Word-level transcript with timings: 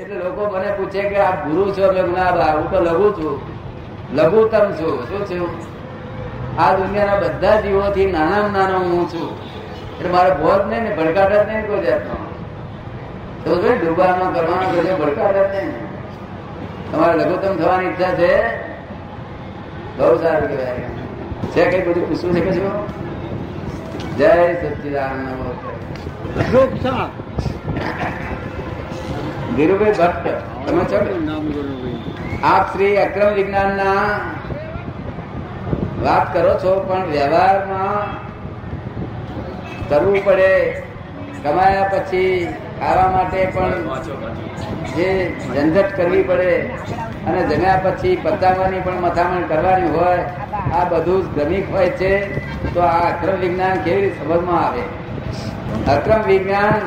એટલે 0.00 0.14
લોકો 0.14 0.46
મને 0.46 0.72
પૂછે 0.72 1.02
કે 1.02 1.16
આ 1.16 1.44
ગુરુ 1.44 1.70
છો? 1.70 1.92
મેં 1.92 2.02
ના 2.02 2.52
હું 2.52 2.70
તો 2.70 2.80
લઘુ 2.80 3.10
છું. 3.10 3.40
લઘુત્તમ 4.16 4.58
છું. 4.58 5.08
શું 5.08 5.26
છું 5.26 5.48
આ 6.60 6.76
દુનિયાના 6.76 7.16
બધા 7.16 7.60
જીવોથી 7.60 8.12
નાનામાં 8.12 8.52
નાનો 8.52 8.78
હું 8.78 9.08
છું. 9.08 9.38
એટલે 9.98 10.10
મારે 10.10 10.30
બોધ 10.30 10.68
નહીં 10.68 10.82
ને, 10.82 10.94
ભડકાટ 10.94 11.32
જ 11.32 11.48
નહીં 11.48 11.66
કોઈ 11.66 11.80
જાતનો. 11.80 12.34
તો 13.44 13.86
ડૂબાનો, 13.86 14.30
કરવાનો 14.30 14.56
કશો 14.56 15.04
ભડકાટ 15.04 15.34
જ 15.34 15.36
નહીં. 15.36 15.72
તમારે 16.92 17.18
લઘુત્તમ 17.18 17.56
થવાની 17.56 17.86
ઈચ્છા 17.86 18.14
છે? 18.14 18.42
બહુ 19.96 20.22
સારું 20.22 20.48
કહેવાય. 20.48 20.84
છે 21.50 21.70
કઈ 21.70 21.88
બધું 21.88 22.08
પૂછવું 22.08 22.34
છે 22.34 22.40
કશું? 22.40 22.72
જય 24.16 24.54
સચિદાનંદ. 24.54 27.00
ધીરુભાઈ 29.56 29.96
ભટ્ટ, 30.00 30.26
તમે 30.66 30.82
છો 30.90 30.98
આપ 32.50 32.64
શ્રી 32.72 32.96
અક્રમ 32.96 33.30
વિજ્ઞાન 33.34 33.70
ના 33.80 34.04
વાત 36.04 36.24
કરો 36.34 36.52
છો, 36.62 36.72
પણ 36.88 37.06
વ્યવહારમાં 37.14 38.06
કરવું 39.88 40.20
પડે. 40.24 40.52
કમાયા 41.42 41.90
પછી 41.92 42.30
ખાવા 42.80 43.10
માટે 43.10 43.40
પણ 43.54 43.82
જે 44.94 45.08
ઝંઝટ 45.54 45.90
કરવી 45.96 46.22
પડે 46.22 46.52
અને 47.26 47.40
જમ્યા 47.50 47.82
પછી 47.84 48.16
પતાવવાની 48.24 48.82
પણ 48.86 49.02
મથામણ 49.06 49.44
કરવાની 49.52 49.92
હોય, 49.96 50.22
આ 50.76 50.84
બધું 50.84 51.20
જ 51.24 51.26
ગમિક 51.36 51.66
હોય 51.74 51.90
છે. 52.00 52.12
તો 52.74 52.80
આ 52.80 53.04
અક્રમ 53.10 53.36
વિજ્ઞાન 53.40 53.76
કેવી 53.84 54.00
રીતે 54.00 54.18
સમજમાં 54.24 54.60
આવે? 54.64 54.84
અક્રમ 55.94 56.22
વિજ્ઞાન 56.22 56.82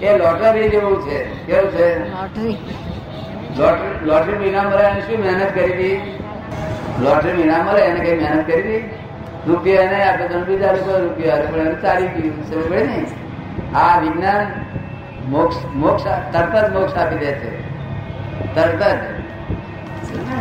એ 0.00 0.10
લોટરી 0.14 0.70
જેવું 0.70 0.96
છે 1.00 1.18
કેવું 1.46 1.70
છે 1.72 1.86
લોટરી 3.56 3.98
લોટરી 4.02 4.38
વિના 4.38 4.64
મળે 4.64 4.84
એને 4.84 5.00
શું 5.02 5.20
મહેનત 5.20 5.52
કરી 5.52 5.72
હતી 5.72 5.96
લોટરી 7.00 7.34
વિના 7.34 7.62
મળે 7.62 7.80
એને 7.82 8.00
કઈ 8.00 8.16
મહેનત 8.16 8.46
કરી 8.46 8.62
હતી 8.62 8.82
રૂપિયા 9.46 9.88
ને 9.88 9.98
આપણે 10.02 10.28
ત્રણ 10.28 10.44
બીજા 10.44 10.72
લોકો 10.72 10.98
રૂપિયા 10.98 11.44
પણ 11.44 11.60
એને 11.62 11.76
ચાલી 11.78 12.10
ગયું 12.10 12.44
સમજ 12.44 12.72
ને 12.86 12.98
આ 13.76 13.94
વિજ્ઞાન 14.00 14.46
મોક્ષ 15.28 15.64
મોક્ષ 15.76 16.04
તરત 16.32 16.54
જ 16.56 16.70
મોક્ષ 16.72 16.96
આપી 16.96 17.18
દે 17.18 17.32
છે 17.34 17.50
તરત 18.54 18.82
જ 18.82 19.18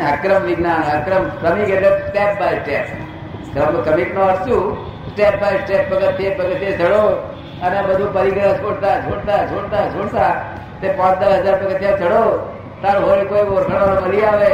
અક્રમ 0.08 0.44
વિજ્ઞાન 0.44 0.92
અક્રમ 0.92 1.26
ક્રમિક 1.40 1.70
એટલે 1.70 1.92
સ્ટેપ 2.02 2.40
બાય 2.40 2.60
સ્ટેપ 2.60 2.86
ક્રમ 3.54 3.82
ક્રમિક 3.82 4.14
નો 4.14 4.22
અર્થ 4.26 4.46
શું 4.46 4.64
સ્ટેપ 5.08 5.40
બાય 5.42 5.62
સ્ટેપ 5.62 5.90
પગથિયે 5.90 6.36
પગથિયે 6.36 6.78
ચડો 6.78 7.02
અને 7.62 7.82
બધું 7.82 8.14
પરિગ્રહ 8.14 8.54
છોડતા 8.54 9.00
છોડતા 9.00 9.46
છોડતા 9.46 9.84
છોડતા 9.88 10.30
તે 10.82 10.88
પાંચ 10.90 11.22
દસ 11.22 11.36
હજાર 11.36 11.56
પગથિયા 11.56 11.92
ચડો, 11.92 12.24
તાર 12.82 12.98
હોય 13.04 13.26
કોઈ 13.26 13.48
ઓળખાણ 13.58 14.02
મળી 14.02 14.26
આવે. 14.26 14.52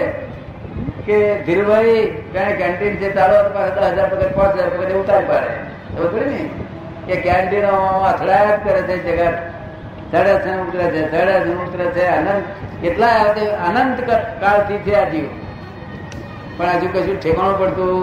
કે 1.05 1.15
ધીરુભાઈ 1.45 1.93
કઈ 2.33 2.53
કેન્ટીન 2.57 2.95
છે, 2.95 3.09
તારો 3.15 3.37
દસ 3.49 3.87
હજાર 3.87 4.07
પગથ 4.09 4.35
પાંચ 4.35 4.53
હજાર 4.55 4.69
પગથ 4.69 4.93
ઉતારી 4.93 5.25
પાડે 5.25 5.53
ખબર 5.95 6.25
ને? 6.25 6.49
કે 7.07 7.15
કેન્ટીન 7.15 7.65
અથડાયા 8.09 8.57
કરે 8.65 8.81
છે 8.81 8.95
જગત. 9.05 9.35
ચડે 10.11 10.33
છે, 10.43 10.51
ઉતરે 10.61 10.85
છે 10.85 11.01
ચડે 11.11 11.39
છે, 11.45 11.53
ઉતરે 11.63 11.85
છે. 11.85 12.05
અનંત 12.07 12.43
કેટલા 12.81 13.13
અનંત 13.67 13.97
કાળથી 14.41 14.77
છે 14.77 14.93
આ 14.95 15.09
જીવ. 15.09 15.27
પણ 16.57 16.65
હજુ 16.65 16.87
કશું 16.93 17.19
ઠેકાણું 17.19 17.59
પડતું, 17.59 17.97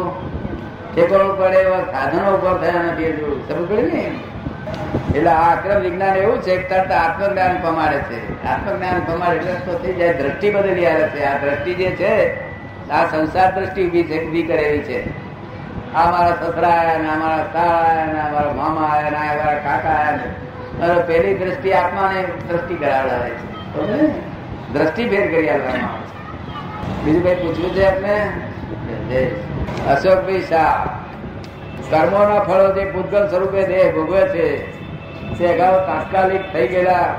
ઠેકાણું 0.94 1.38
પડે 1.38 1.56
એવા 1.56 1.80
સાધનો 1.92 2.32
ઊભા 2.32 2.56
થયા 2.62 2.82
નથી 2.82 3.08
હજુ. 3.10 3.28
સમજ 3.48 3.68
પડે 3.68 3.82
ને? 3.82 4.04
એટલે 5.14 5.30
આ 5.30 5.56
અક્રમ 5.56 5.80
વિજ્ઞાન 5.80 6.16
એવું 6.16 6.42
છે 6.42 6.68
તરત 6.68 6.92
આત્મજ્ઞાન 6.92 7.62
પમાડે 7.62 7.98
છે. 7.98 8.44
આત્મજ્ઞાન 8.44 9.00
પમાડે 9.00 9.36
એટલે 9.36 9.52
તો 9.52 9.78
થઈ 9.78 9.92
જાય, 9.94 10.14
દ્રષ્ટિ 10.14 10.50
બદલી 10.50 10.86
આવે 10.86 11.02
છે. 11.02 11.24
આ 11.24 11.38
દ્રષ્ટિ 11.38 11.74
જે 11.74 11.90
છે, 11.90 12.40
આ 12.90 13.06
સંસાર 13.06 13.60
દ્રષ્ટિ 13.60 13.88
ઊભી 13.88 14.02
છે 14.02 14.26
ઊભી 14.26 14.42
કરેલી 14.42 14.78
છે. 14.78 15.10
આ 15.94 16.10
મારા 16.10 16.30
સસરા 16.30 16.68
આવ્યા 16.68 16.98
ને, 16.98 17.08
આ 17.10 17.16
મારા 17.16 17.50
સાળા 17.52 17.72
આવ્યા 17.72 18.04
ને, 18.04 18.20
આ 18.20 18.32
મારા 18.32 18.52
મામા 18.52 18.88
આવ્યા 18.88 19.10
ને, 19.10 19.16
આ 19.16 19.44
મારા 19.44 19.58
કાકા 19.58 19.88
આવ્યા 19.88 20.16
ને. 20.16 21.02
પેલી 21.02 21.34
દ્રષ્ટિ 21.34 21.72
આત્માને 21.72 22.22
દ્રષ્ટિ 22.48 22.74
કરાવડાવે 22.74 23.30
છે. 23.30 24.06
દ્રષ્ટિ 24.72 25.08
ફેર 25.08 25.30
કરી 25.30 25.48
આપવામાં 25.48 25.92
આવે 25.92 26.02
છે. 26.02 27.04
બીજું 27.04 27.22
કઈ 27.22 27.34
પૂછવું 27.34 27.74
છે 27.74 27.84
આપને? 27.84 28.30
અશોકભાઈ 29.90 30.40
શાહ. 30.40 30.86
કર્મોના 31.90 32.40
ફળો 32.40 32.74
જે 32.74 32.90
ભૂતગલ 32.90 33.28
સ્વરૂપે 33.28 33.66
દેહ 33.66 33.92
ભોગવે 33.92 34.20
છે 34.20 34.79
અગાઉ 35.46 35.86
તાત્કાલિક 35.86 36.52
થઈ 36.52 36.68
ગયેલા, 36.68 37.14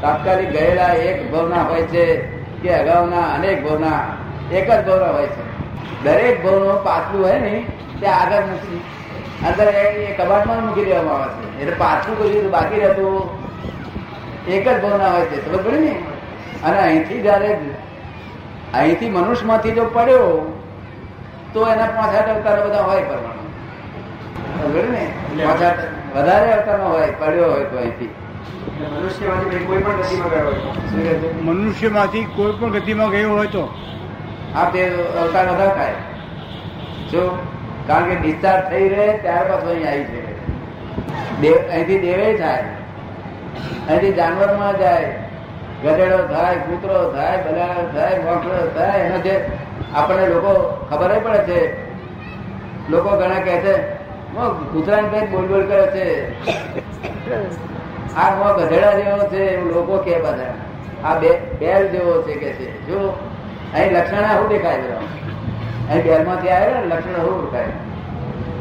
તાત્કાલિક 0.00 0.50
ગયેલા 0.50 0.88
એક 0.88 1.32
ભવના 1.32 1.62
હોય 1.62 1.82
છે 1.82 2.16
કે 2.62 2.74
અગાઉના 2.74 3.20
અનેક 3.20 3.64
ભવના, 3.64 4.04
એક 4.52 4.70
જ 4.70 4.86
ભવના 4.86 5.10
હોય 5.10 5.26
છે. 5.26 5.42
દરેક 6.04 6.44
ભવનો 6.44 6.82
પાછલું 6.84 7.26
હોય 7.26 7.38
ને, 7.38 7.66
તે 8.00 8.06
આગળ 8.06 8.36
નથી. 8.36 8.80
અંદર 9.48 9.68
એ 9.68 10.14
કબાટમાં 10.18 10.66
મૂકી 10.66 10.84
દેવામાં 10.84 11.14
આવે 11.14 11.32
છે. 11.32 11.60
એટલે 11.60 11.74
પાછલું 11.74 12.18
કશું 12.18 12.50
બાકી 12.50 12.80
રહેતું 12.80 13.30
એક 14.48 14.68
જ 14.68 14.82
ભવના 14.82 15.10
હોય 15.10 15.20
છે. 15.20 15.52
ખબર 15.52 15.62
પડે 15.62 15.80
ને? 15.80 16.02
અને 16.64 16.78
અહીંથી 16.78 17.20
જયારે, 17.20 17.58
અહીંથી 18.74 19.10
મનુષ્યમાંથી 19.10 19.70
જો 19.70 19.84
પડ્યો, 19.84 20.52
તો 21.54 21.68
એના 21.68 21.86
પાંચ 21.86 22.14
આઠ 22.14 22.28
અવતારો 22.28 22.68
બધા 22.68 22.82
હોય 22.82 23.02
પરમાણુ 23.02 23.36
સમજ્યો 23.36 23.44
ને 24.46 24.46
પાંચ 24.46 24.52
આઠ 24.52 24.55
વધારે 26.14 26.52
અવતારનો 26.52 26.84
હોય 26.88 27.06
પડ્યો 27.06 27.52
હોય 27.52 27.64
તો 27.64 27.78
અહીંથી. 27.78 28.10
મનુષ્યમાંથી 28.92 29.58
કોઈ 29.58 29.78
પણ 29.78 29.92
ગતિમાં 29.92 30.30
ગયો 30.30 30.44
હોય 30.44 30.54
શું 30.54 31.46
મનુષ્યમાંથી 31.46 32.24
કોઈ 32.24 32.52
પણ 32.52 32.70
ગતિમાં 32.70 33.10
ગયો 33.10 33.30
હોય 33.30 33.46
તો. 33.46 33.74
આ 34.54 34.70
તે 34.70 34.84
અવતાર 35.20 35.48
વધારે 35.48 35.74
થાય. 35.74 35.94
જો 37.12 37.38
કારણ 37.86 38.08
કે 38.08 38.14
ડિસ્ચાર્જ 38.14 38.70
થઈ 38.70 38.88
રહે 38.88 39.18
ત્યાર 39.18 39.44
પાછું 39.44 39.70
અહીં 39.70 39.88
આવી 39.88 40.04
છે 40.04 40.26
દેવ 41.40 41.56
અહીંથી 41.70 41.98
દેવે 41.98 42.34
થાય. 42.34 42.64
અહીંથી 43.88 44.12
જાનવરમાં 44.12 44.78
જાય. 44.78 45.12
ગધેડો 45.84 46.18
થાય 46.18 46.54
કૂતરો 46.54 47.12
થાય 47.12 47.36
બલાડો 47.36 47.98
થાય 47.98 48.18
મોકળો 48.18 48.70
થાય 48.74 49.00
એનો 49.00 49.18
જે 49.18 49.50
આપણને 49.94 50.26
લોકો 50.26 50.52
ખબર 50.90 51.14
જ 51.14 51.22
પડે 51.22 51.38
છે. 51.38 51.86
લોકો 52.88 53.08
ઘણા 53.08 53.40
કહે 53.40 53.56
છે 53.56 53.74
"મો 53.78 53.95
કૂતરાને 54.44 55.08
કઈ 55.08 55.26
બોલ 55.26 55.46
બોલ 55.46 55.66
કરે 55.66 55.86
છે. 55.86 56.06
આ 58.16 58.34
મો 58.34 58.54
ગધેડા 58.54 58.92
જેવો 58.92 59.28
છે 59.28 59.36
એવું 59.36 59.74
લોકો 59.74 59.96
કે 59.96 60.18
બધા. 60.18 60.54
આ 61.04 61.18
બે 61.18 61.40
બેલ 61.40 61.88
જેવો 61.88 62.22
છે 62.22 62.34
કે 62.34 62.52
છે. 62.52 62.86
જો 62.86 62.98
અહીં 63.74 63.92
લક્ષણ 63.92 64.16
શું 64.16 64.48
દેખાય 64.48 64.76
છે 64.76 64.92
અહીં 65.88 66.02
બેલ 66.02 66.28
આવ્યો 66.28 66.54
આવે 66.54 66.72
ને 66.72 66.86
લક્ષણ 66.86 67.12
શું 67.12 67.50
દેખાય? 67.50 67.64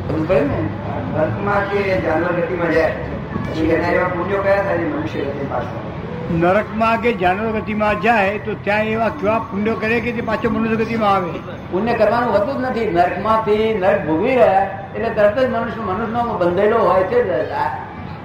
સમજ 0.08 0.28
પડી 0.28 0.40
ને? 0.40 0.69
નર્કમાં 1.18 1.69
કે 1.69 2.02
જાનવર 2.02 2.31
ગતિમાં 2.31 2.72
જાય. 2.72 2.92
એના 3.57 3.88
એવા 3.88 4.07
પુણ્યો 4.07 4.42
કયા 4.42 4.63
થાય? 4.63 4.78
મનુષ્ય 4.78 5.19
ગતિ 5.19 5.46
પાછળ 5.46 5.94
નરકમાં 6.31 7.02
કે 7.02 7.13
જાનવર 7.13 7.59
ગતિમાં 7.59 8.02
જાય 8.02 8.38
તો 8.38 8.53
ત્યાં 8.53 8.84
એવા 8.84 9.09
કેવા 9.09 9.40
પુણ્યો 9.40 9.75
કરે 9.75 10.00
કે 10.00 10.12
તે 10.12 10.22
પાછો 10.22 10.50
મનુષ્ય 10.50 10.75
ગતિમાં 10.75 11.13
આવે? 11.13 11.31
પુણ્ય 11.72 11.94
કરવાનું 11.94 12.34
હોતું 12.34 12.58
જ 12.58 12.66
નથી. 12.66 12.86
નર્કમાંથી 12.86 13.74
નરક 13.74 14.06
ભોગવી 14.06 14.36
રહ્યા 14.36 14.80
એટલે 14.96 15.09
તરત 15.09 15.40
જ 15.40 15.50
મનુષ્ય 15.50 15.81
મનુષ્યનો 15.81 16.38
બંધેલો 16.38 16.78
હોય 16.78 17.03
છે. 17.03 17.52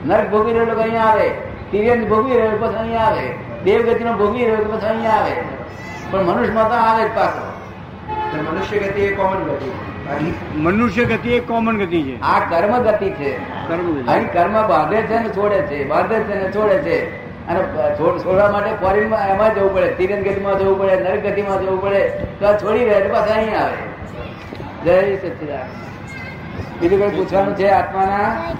નરક 0.04 0.30
ભોગવી 0.30 0.52
રહેલો 0.52 0.80
અહીંયા 0.80 1.02
આવે. 1.02 1.28
તિર્યન 1.70 2.08
ભોગવી 2.08 2.36
રહ્યો 2.36 2.58
પછી 2.58 2.74
અહીંયા 2.74 3.00
આવે. 3.00 3.34
દેવગતિનો 3.64 4.12
ભોગવી 4.12 4.44
રહ્યો 4.44 4.64
પછી 4.64 4.86
અહીંયા 4.86 5.10
આવે. 5.10 5.34
પણ 6.10 6.22
મનુષ્યમાં 6.22 6.68
તો 6.68 6.74
આવે 6.74 7.08
જ 7.08 7.10
પાછો. 7.14 7.52
મનુષ્ય 8.36 8.78
ગતિ 8.78 9.00
એ 9.00 9.16
કોમન 9.16 9.38
ગતિ. 9.38 9.70
મનુષ્ય 10.56 11.04
ગતિ 11.04 11.28
એ 11.28 11.40
કોમન 11.40 11.78
ગતિ 11.78 12.02
છે. 12.02 12.20
આ 12.20 12.38
કર્મ 12.38 12.78
ગતિ 12.78 13.10
છે 13.10 13.38
કર્મ 13.68 14.26
કર્મ 14.32 14.68
બાંધે 14.68 15.02
છે 15.02 15.18
ને 15.18 15.28
છોડે 15.28 15.62
છે. 15.62 15.84
બાંધે 15.84 16.14
છે 16.14 16.34
ને 16.34 16.50
છોડે 16.50 16.78
છે. 16.78 17.19
અને 17.48 17.60
છોડ- 17.98 18.18
છોડવા 18.18 18.50
માટે 18.50 18.70
ફોરેનમાં 18.70 19.28
એમાં 19.28 19.54
જવું 19.54 19.74
પડે 19.74 19.94
તિરંગ 19.94 20.24
ગતિમાં 20.24 20.58
જવું 20.58 20.78
પડે 20.78 20.96
નરક 20.96 21.22
ગતિમાં 21.22 21.62
જવું 21.62 21.82
પડે 21.82 22.08
તો 22.40 22.46
આ 22.46 22.52
છોડી 22.52 22.84
રહે 22.84 23.00
તો 23.00 23.14
પાછા 23.14 23.34
અહીં 23.34 23.60
આવે. 23.60 23.76
જય 24.84 25.16
સચિદાન 25.16 25.68
બીજું 26.80 27.00
કઈ 27.00 27.16
પૂછવાનું 27.16 27.56
છે 27.56 27.68
આત્માના? 27.68 28.52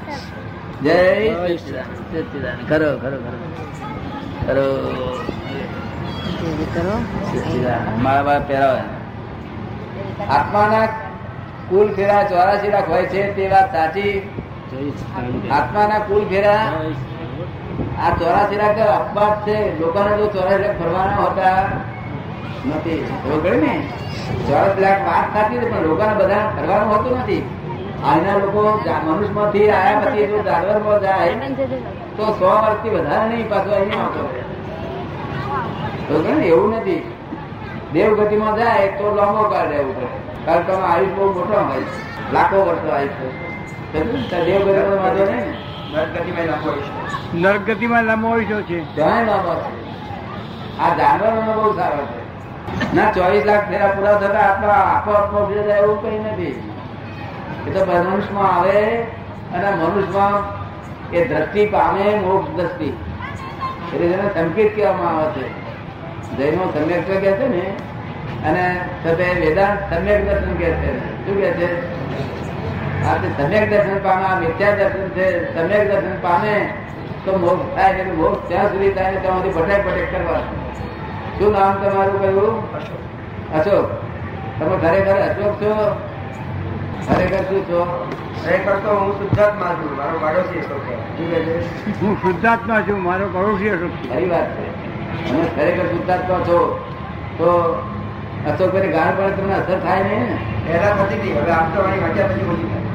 જય 0.83 1.29
સચિદાન 1.57 2.67
કરો 2.69 2.99
કરો 2.99 3.11
કરો 3.11 3.39
કરો. 4.47 4.91
મારા 8.03 8.23
બાપ 8.23 8.49
પહેરાવે. 8.49 8.81
આત્માના 10.25 10.87
કુલ 11.69 11.95
ફેરા 11.95 12.23
ચોરાશી 12.23 12.69
લાખ 12.69 12.89
હોય 12.89 13.03
છે 13.03 13.37
તે 13.37 13.49
વાત 13.49 13.73
સાચી. 13.73 14.29
આત્માના 15.51 15.99
કુલ 15.99 16.25
ફેરા 16.29 16.73
આ 18.01 18.11
ચોરાશી 18.11 18.57
લાખ 18.57 18.79
અપવાદ 18.79 19.47
છે, 19.47 19.81
લોકોને 19.81 20.17
જો 20.17 20.25
લાખ 20.25 20.79
ફરવાના 20.79 21.17
હતા 21.17 21.63
નથી. 22.69 23.07
ખબર 23.25 23.53
ને? 23.53 23.89
ચોરાશી 24.49 24.81
લાખ 24.81 25.01
વાત 25.01 25.27
થતી 25.35 25.59
પણ 25.59 25.83
લોકોને 25.83 26.15
બધા 26.15 26.53
ફરવાનું 26.57 26.93
હોતું 26.93 27.19
નથી. 27.19 27.43
આજના 28.05 28.33
લોકો 28.33 28.81
મનુષ્યમાંથી 29.05 29.71
આવ્યા 29.71 30.01
પછી 30.01 30.27
જો 30.27 30.39
જાનવરમાં 30.39 31.01
જાય. 31.01 31.35
તો 32.17 32.25
સો 32.39 32.47
વર્ષથી 32.47 32.89
વધારે 32.89 33.29
નહીં, 33.29 33.49
પાછો 33.49 33.71
અહીં 33.71 34.03
આવતો. 34.03 34.23
ખબર 36.09 36.35
ને? 36.35 36.47
એવું 36.47 36.77
નથી. 36.77 37.13
દેવ 37.93 38.25
ગતિમાં 38.25 38.57
જાય, 38.57 38.89
તો 38.89 39.15
લાંબો 39.15 39.43
કાળ 39.43 39.69
રહેવું 39.69 39.97
પડે 39.97 40.07
કારણ 40.47 40.63
કે 40.63 40.73
આયુષ 40.73 41.09
બહુ 41.09 41.27
મોટો 41.33 41.61
હોય. 41.61 41.83
લાખો 42.33 42.57
વર્ષો 42.65 42.89
આયુષ 42.93 43.09
છે 43.09 43.29
સમજ્યું 44.01 44.21
ને? 44.21 44.29
તો 44.29 44.45
દેવ 44.45 44.61
ગતિમાં 44.69 45.05
વાંધો 45.05 45.25
નહીં 45.25 45.37
ને? 45.37 45.70
નરગતિમાં 47.35 48.05
લાંબો 48.05 48.29
હોય 48.29 48.45
છે. 48.45 48.79
ઘણા 48.97 49.23
લાંબો 49.23 49.55
છે 49.55 49.81
આ 50.79 50.97
જાનવરોનો 50.97 51.53
બહુ 51.53 51.77
સારો 51.77 52.03
છે. 52.07 52.21
ના 52.95 53.13
ચોવીસ 53.13 53.45
લાખ 53.45 53.69
ફેરા 53.69 53.87
પૂરા 53.87 54.15
થતા 54.15 54.41
આપણા 54.41 54.73
આખો 54.73 55.11
આપો 55.11 55.37
ઊભી 55.39 55.65
જાય 55.65 55.79
એવું 55.79 56.03
કઈ 56.03 56.19
નથી. 56.19 56.73
એ 57.67 57.71
તો 57.71 57.81
મનુષ્યમાં 57.85 58.57
આવે 58.57 59.03
અને 59.55 59.71
મનુષ્યમાં 59.71 60.35
એ 61.11 61.29
દ્રષ્ટિ 61.29 61.67
પામે 61.67 62.15
મોક્ષ 62.15 62.57
દ્રષ્ટિ. 62.57 62.89
એટલે 63.95 64.09
જેને 64.09 64.27
સંકેત 64.35 64.77
કહેવામાં 64.77 65.17
આવે 65.17 65.31
છે. 65.33 65.47
જૈનો 66.37 66.65
સમ્યક 66.73 67.07
કહે 67.07 67.17
છે 67.17 67.49
ને 67.49 67.65
અને 68.49 68.65
વેદાંત 69.41 69.95
સમ્યક 69.95 70.21
દર્શન 70.29 70.53
કહે 70.55 70.71
છે. 70.71 70.91
શું 71.27 71.37
કહે 71.41 71.51
છે? 71.51 71.69
સમ્યક 73.01 73.71
દર્શન 73.71 73.99
પામે 74.03 74.25
આ 74.25 74.41
મિથ્યા 74.41 74.75
દર્શન 74.75 75.09
છે 75.09 75.27
સમ્યક 75.55 75.91
દર્શન 75.91 76.17
પામે 76.23 76.55
તો 77.25 77.37
મોક્ષ 77.39 77.77
થાય 77.77 77.93
એટલે 77.93 78.13
મોક્ષ 78.13 78.49
ત્યાં 78.49 78.69
સુધી 78.73 78.91
થાય 78.91 79.11
ને 79.11 79.21
ત્યાં 79.21 79.39
સુધી 79.39 79.55
ભટેક 79.61 79.87
ભટેક 79.87 80.13
કરવા. 80.13 80.41
શું 81.39 81.53
નામ 81.53 81.73
તમારું 81.77 82.21
કહ્યું 82.21 82.55
અશોક. 83.61 83.87
તમે 84.59 84.77
ખરેખર 84.77 85.17
અશોક 85.29 85.63
છો? 85.63 85.73
ખરેખર 87.07 87.43
શું 87.49 87.63
છો? 87.71 87.81
ખરેખર 88.43 88.77
તો 88.85 88.91
હું 88.99 89.13
શુદ્ધાત્મા 89.19 89.73
છું 89.79 89.97
મારો 89.97 90.19
પાડોશી 90.19 90.59
અશોક 90.59 90.83
હું 92.03 92.21
શુદ્ધાત્મા 92.23 92.81
છું 92.81 93.03
મારો 93.03 93.31
પડોશી 93.35 93.69
અશોક 93.69 93.93
ખરી 94.11 94.29
વાત 94.29 94.49
છે. 94.57 94.67
તમે 95.31 95.49
ખરેખર 95.57 95.87
શુદ્ધાત્મા 95.87 96.41
છો 96.49 96.59
તો 97.39 97.49
અશોક 98.53 98.71
ગાળ 98.73 99.11
પણ 99.17 99.33
તમને 99.37 99.55
અસર 99.55 99.79
થાય 99.81 100.03
ને? 100.03 100.39
પહેલા 100.67 100.95
થતી 101.01 101.19
હતી 101.21 101.33
હવે 101.33 101.51
આમ 101.51 101.75
તો 101.75 101.83
મારી 101.83 102.01
વાંચ્યા 102.01 102.29
પછી 102.29 102.45
બોલી? 102.45 102.90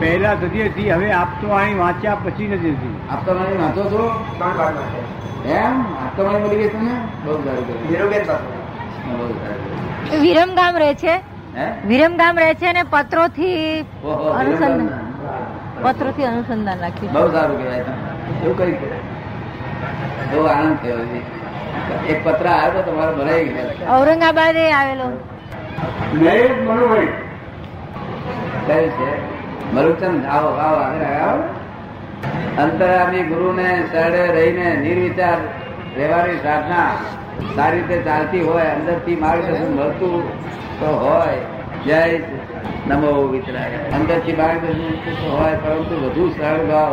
પહેલા 0.00 0.34
થતી 0.34 0.62
હતી 0.62 0.90
હવે 0.90 1.08
આપતો 1.12 1.46
અહીં 1.52 1.78
વાંચ્યા 1.78 2.18
પછી 2.24 2.48
નથી 2.48 2.72
થતી 2.72 2.94
અહીં 3.38 3.60
વાંચો 3.60 3.82
છો? 3.90 4.02
એમ? 5.54 5.74
આપતો 6.02 6.20
અહીં 6.26 6.42
મળી 6.42 6.58
ગઈ 6.58 6.68
તમને 6.68 6.94
બહુ 7.24 7.32
સારું. 8.26 8.46
વિરમગામ 10.22 10.74
રહે 10.76 10.92
છે? 10.94 11.14
હે? 11.56 11.66
વિરમગામ 11.86 12.38
રહે 12.38 12.54
છે 12.54 12.66
અને 12.66 12.82
પત્રોથી 12.84 13.84
થી 13.96 14.32
અનુસંધાન 14.34 14.88
પત્રો 15.76 15.92
પત્રોથી 15.92 16.24
અનુસંધાન 16.24 16.78
રાખ્યું 16.80 17.12
બહુ 17.14 17.26
સારું 17.32 17.56
કહેવાય 17.58 17.84
એવું 18.42 18.56
કઈ 18.58 18.74
બહુ 20.30 20.40
આનંદ 20.46 20.76
થયો 20.78 20.98
એક 22.08 22.18
પત્ર 22.24 22.46
આવ્યો 22.48 22.82
તમારો 22.82 23.12
ભરાઈ 23.16 23.48
ગયો. 23.48 23.92
એ 24.58 24.72
આવેલો. 24.72 25.06
કયું 28.66 28.90
છે, 28.90 29.12
મરુચંદ, 29.74 30.26
આવો 30.26 30.48
આવો 30.48 30.76
આગળ 30.76 31.02
આવો. 31.02 31.42
અંતરામી 32.62 33.22
ગુરુને 33.22 33.84
શરણે 33.92 34.26
રહીને 34.26 34.76
નિર્વિચાર 34.76 35.36
રહેવાની 35.96 36.36
સાધના 36.36 36.96
સારી 37.56 37.80
રીતે 37.80 38.02
ચાલતી 38.02 38.40
હોય, 38.40 38.62
અંદરથી 38.62 39.16
માર્ગદર્શન 39.16 39.76
મળતું 39.76 40.40
તો 40.80 40.86
હોય. 40.86 41.38
જય 41.86 42.18
નમો 42.88 43.28
વિતરાય. 43.28 43.70
અંદરથી 43.70 44.32
માર્ગદર્શન 44.32 45.30
હોય, 45.30 45.52
પરંતુ 45.52 46.06
વધુ 46.06 46.30
સરળ 46.30 46.64
ભાવ, 46.64 46.92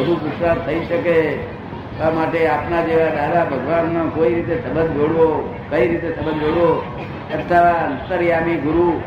વધુ 0.00 0.14
પુરસ્કાર 0.14 0.58
થઈ 0.58 0.84
શકે. 0.84 1.38
આ 2.00 2.10
માટે 2.10 2.48
આપના 2.48 2.82
જેવા 2.82 3.06
દાદા 3.06 3.44
ભગવાનનો 3.44 4.10
કોઈ 4.14 4.34
રીતે 4.34 4.56
સંબંધ 4.56 4.90
જોડવો, 4.90 5.54
કઈ 5.70 5.88
રીતે 5.88 6.10
સંબંધ 6.10 6.40
જોડવો? 6.40 6.82
અથવા 7.34 7.70
અંતર્યામી 7.70 8.56
ગુરુ 8.56 9.02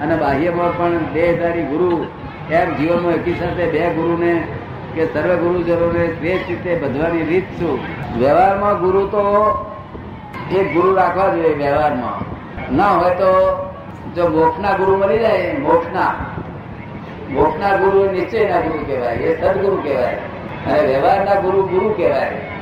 અને 0.00 0.16
બાહ્યમાં 0.16 0.78
પણ 0.78 0.98
દેહધારી 1.12 1.62
ગુરુ 1.62 2.06
એમ 2.50 2.74
જીવનમાં 2.74 3.12
એકી 3.12 3.34
સાથે 3.34 3.66
બે 3.66 3.90
ગુરુને 3.90 4.46
કે 4.94 5.06
સર્વ 5.06 5.34
ગુરુજનોને 5.34 6.06
શ્રેષ્ઠ 6.06 6.48
રીતે 6.48 6.74
બધવાની 6.74 7.22
રીત 7.22 7.44
શું 7.44 7.78
વ્યવહારમાં 8.18 8.78
ગુરુ 8.78 9.06
તો 9.06 9.22
એક 10.52 10.74
ગુરુ 10.74 10.94
રાખવા 10.94 11.28
જોઈએ 11.28 11.54
વ્યવહારમાં. 11.54 12.34
ના 12.76 12.88
હોય 12.88 13.10
તો 13.10 13.30
જો 14.16 14.28
મોક્ષના 14.28 14.76
ગુરુ 14.76 14.96
મળી 14.96 15.18
જાય, 15.18 15.56
મોક્ષના. 15.58 16.14
મોક્ષના 17.30 17.76
ગુરુ 17.76 18.12
નિશ્ચયના 18.12 18.60
ગુરુ 18.60 18.84
કહેવાય, 18.84 19.14
એ 19.14 19.40
સદગુરુ 19.40 19.76
કહેવાય. 19.76 20.14
અને 20.66 20.86
વ્યવહારના 20.86 21.40
ગુરુ 21.40 21.62
ગુરુ 21.62 21.90
કહેવાય. 21.90 22.53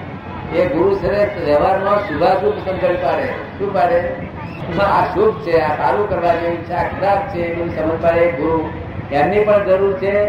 એ 0.54 0.66
ગુરુ 0.66 0.94
શ્રેષ્ઠ 0.94 1.44
વ્યવહારમાં 1.44 2.08
શુભાશુભ 2.08 2.54
સમજણ 2.54 2.94
પાડે. 2.94 3.24
શું 3.58 3.74
પાડે? 3.74 3.98
આ 4.82 5.04
શુભ 5.04 5.40
છે 5.42 5.60
આ 5.60 5.76
સારું 5.76 6.08
કરવા 6.08 6.34
જેવું 6.34 6.56
છે 6.56 6.72
આ 6.72 6.88
ખરાબ 6.88 7.18
છે 7.18 7.40
એનું 7.40 7.76
સમજ 7.76 8.02
પાડે 8.02 8.30
ગુરુ. 8.30 8.70
એમની 9.12 9.44
પણ 9.44 9.64
જરૂર 9.64 9.92
છે 9.92 10.28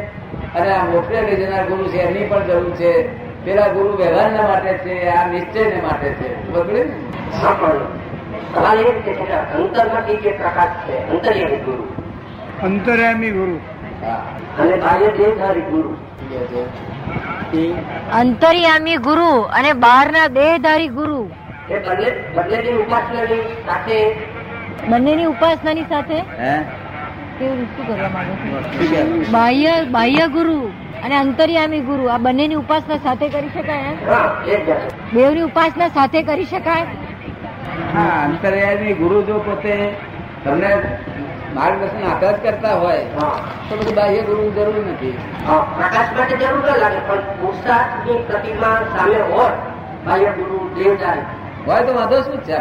અને 0.56 0.72
આ 0.72 0.86
મોકલે 0.86 1.22
લઈ 1.22 1.46
જનાર 1.46 1.66
ગુરુ 1.66 1.84
છે 1.84 1.98
એમની 1.98 2.28
પણ 2.28 2.48
જરૂર 2.48 2.72
છે. 2.72 3.08
પેલા 3.46 3.68
ગુરુ 3.68 3.98
વ્યવહારના 3.98 4.48
માટે 4.48 4.74
છે 4.74 5.08
આ 5.08 5.32
નિશ્ચયને 5.32 5.82
માટે 5.82 6.10
છે. 6.10 6.52
બગડે 6.52 6.84
ને? 6.84 6.96
અંતરમાંથી 9.56 10.16
જે 10.16 10.32
પ્રકાશ 10.32 10.90
છે 10.90 10.98
અંતર્યામી 11.10 11.56
ગુરુ. 11.56 11.84
અંતર્યામી 12.64 13.32
ગુરુ. 13.32 13.60
હા. 14.06 14.14
અને 14.60 14.76
બાહ્ય 14.76 15.08
દેહધારી 15.08 15.62
ગુરુ. 15.62 15.96
છે. 16.34 17.74
અંતર્યામી 18.14 18.98
ગુરુ 18.98 19.30
અને 19.42 19.74
બહારના 19.74 20.28
દેહધારી 20.28 20.88
ગુરુ. 20.88 21.30
એ 21.70 21.80
બંને 21.80 22.10
બંનેની 22.36 22.74
ઉપાસનાની 22.74 23.42
સાથે? 23.66 24.16
બંનેની 24.88 25.26
ઉપાસનાની 25.26 25.82
સાથે? 25.90 26.16
હે? 26.16 26.62
કેવી 27.40 27.66
શું 27.66 27.88
કરવા 27.88 28.10
માંગો 28.10 28.34
છો? 28.34 28.62
શું 28.62 28.90
કહે 28.90 29.04
છે? 29.04 29.32
બાહ્ય 29.32 29.84
બાહ્ય 29.84 30.28
ગુરુ 30.28 30.68
અને 31.04 31.16
અંતર્યામી 31.18 31.80
ગુરુ 31.80 32.06
આ 32.06 32.18
બંનેની 32.18 32.56
ઉપાસના 32.56 32.98
સાથે 32.98 33.30
કરી 33.30 33.50
શકાય. 33.50 33.82
બેવની 35.14 35.42
ઉપાસના 35.42 35.88
સાથે 35.88 36.24
કરી 36.24 36.46
શકાય? 36.46 36.86
હા 37.94 38.24
અંતર્યામી 38.24 38.94
ગુરુ 38.94 39.22
જો 39.22 39.40
પોતે 39.40 39.96
તમને 40.46 40.76
માર્ગદર્શન 41.56 42.12
આપ્યા 42.12 42.32
જ 42.32 42.36
કરતા 42.36 42.74
હોય 42.74 42.98
તો 43.74 43.80
બધું 43.82 43.96
બાહ્ય 44.00 44.24
ગુરુ 44.30 44.50
જરૂર 44.56 44.82
નથી. 44.86 45.14
પ્રકાશ 45.78 46.12
માટે 46.18 46.36
જરૂર 46.42 46.64
ન 46.64 46.82
લાગે 46.84 47.00
પણ 47.08 47.22
પુરુષાર્થની 47.40 48.20
પ્રતિમા 48.28 48.76
સામે 48.96 49.20
હોય 49.32 49.54
બાહ્ય 50.08 50.32
ગુરુ 50.40 50.58
દેવધારી 50.78 51.26
હોય 51.68 51.84
તો 51.88 51.94
વાંધો 52.00 52.18
શું 52.26 52.38
જ 52.40 52.48
છે 52.48 52.58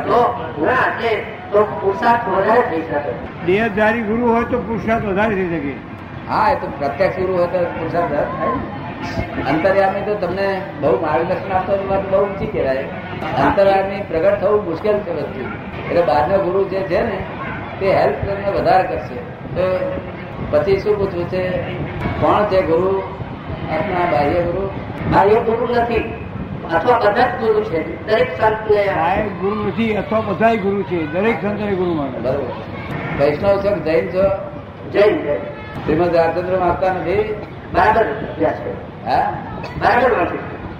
ના 0.66 0.84
તે 1.00 1.10
તો 1.52 1.64
પુરુષાર્થ 1.72 2.28
વધારે 2.34 2.62
થઈ 2.70 2.84
શકે. 2.90 3.10
દેહધારી 3.46 4.04
ગુરુ 4.10 4.30
હોય 4.34 4.46
તો 4.52 4.58
પુરુષાર્થ 4.68 5.04
વધારે 5.10 5.34
થઈ 5.34 5.50
શકે. 5.54 5.74
હા 6.28 6.46
એ 6.52 6.54
તો 6.62 6.66
પ્રત્યક્ષ 6.78 7.18
ગુરુ 7.20 7.32
હોય 7.38 7.48
તો 7.54 7.58
પુરુષાર્થ 7.76 8.12
થાય 8.12 8.56
અંતર્યામી 9.50 10.04
તો 10.08 10.14
તમને 10.22 10.48
બહુ 10.80 10.94
માર્ગદર્શન 11.04 11.52
આપતો 11.58 11.78
વાત 11.90 12.04
બહુ 12.12 12.22
ઊંચી 12.24 12.50
કહેવાય. 12.54 12.86
અંતર્યામી 13.44 14.00
પ્રગટ 14.10 14.40
થવું 14.42 14.64
મુશ્કેલ 14.70 14.96
છે 15.06 15.12
વસ્તુ 15.18 15.40
એટલે 15.88 16.02
બહારનો 16.10 16.36
ગુરુ 16.46 16.60
જે 16.72 16.80
છે 16.90 17.00
ને 17.10 17.18
તે 17.80 17.86
હેલ્પ 17.98 18.18
તમને 18.26 18.50
વધારે 18.58 18.84
કરશે. 18.90 19.18
તો 19.54 19.64
પછી 20.52 20.80
શું 20.80 20.98
પૂછવું 20.98 21.28
છે? 21.28 21.48
કોણ 22.20 22.44
છે 22.44 22.62
ગુરુ? 22.62 22.98
આપણા 23.70 24.12
બાહ્ય 24.12 24.30
ગુરુ? 24.30 24.66
બાહ્ય 25.12 25.34
ગુરુ 25.34 25.74
નથી. 25.74 26.14
અથવા 26.74 26.98
બધા 26.98 27.26
જ 27.26 27.30
ગુરુ 27.30 27.64
છે. 27.64 28.06
દરેક 28.06 28.40
સંતને 28.40 29.28
ગુરુ 29.40 29.66
નથી 29.66 29.96
અથવા 29.96 30.20
બધા 30.20 30.54
ગુરુ 30.54 30.82
છે. 30.82 31.06
દરેક 31.06 31.42
સંતને 31.42 31.74
ગુરુ 31.74 31.94
માને. 31.94 32.18
બરોબર. 32.18 33.20
વૈષ્ણવ 33.20 33.56
છો 33.56 33.78
જૈન 33.78 34.08
છો? 34.08 34.22
જૈન. 34.92 35.26
શ્રીમદ 35.84 36.16
રાજચંદ્ર 36.16 36.58
માગતા 36.58 36.92
નથી? 36.92 37.34
બરાબર 37.72 38.04
છે. 38.54 39.06
હા? 39.06 39.36
બરાબર 39.80 40.24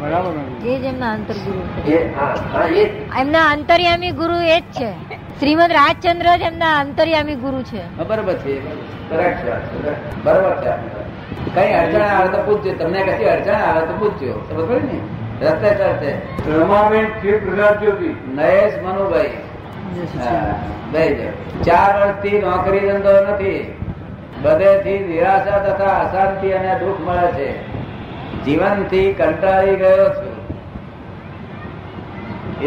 બરાબર 0.01 0.33
જ 0.63 0.65
એમના 0.65 1.13
અંતર્ગુરુ 1.13 1.61
છે 1.61 1.93
છું. 1.93 2.03
એ 2.03 2.15
હા 2.15 2.35
હા 2.53 2.67
એ 2.67 2.85
જ. 2.85 2.93
એમના 3.21 3.47
અંતર્યામી 3.49 4.11
ગુરુ 4.11 4.35
એ 4.35 4.61
જ 4.61 4.63
છે. 4.63 5.12
શ્રીમદ 5.43 5.73
રાજચંદ્ર 5.73 6.37
જ 6.37 6.43
એમના 6.43 6.73
અંતર્યામી 6.81 7.35
ગુરુ 7.35 7.63
છે. 7.63 7.83
બરોબર 7.97 8.35
છે 8.35 8.53
બરોબર 10.25 10.53
છે 10.63 10.71
કઈ 11.55 11.73
અડચણ 11.73 12.03
આવે 12.03 12.29
તો 12.29 12.43
પૂછજો. 12.43 12.73
તમને 12.73 13.01
કશી 13.03 13.25
અડચણ 13.25 13.55
આવે 13.55 13.87
તો 13.87 13.95
પૂછજો. 13.95 14.33
ખબર 14.51 14.65
પડી 14.67 14.87
ને? 14.87 14.99
રસ્તે 15.47 15.71
ચડતે. 15.71 16.11
રમાબેન 16.51 17.07
શ્રી 17.07 17.39
પ્રસાદ 17.39 17.83
નયેશ 18.35 18.79
મનુભાઈ. 18.83 19.31
ચાર 21.65 21.91
વર્ષથી 22.01 22.39
નોકરી 22.39 22.81
ધંધો 22.81 23.15
નથી. 23.31 23.57
બધેથી 24.43 24.99
નિરાશા 24.99 25.59
તથા 25.59 25.93
અશાંતિ 26.05 26.49
અને 26.51 26.79
દુઃખ 26.79 27.01
મળે 27.01 27.31
છે. 27.33 27.51
જીવનથી 28.45 29.13
કંટાળી 29.13 29.77
ગયો 29.77 30.09
છું. 30.09 30.32